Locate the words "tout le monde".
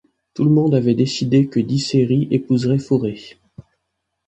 0.33-0.73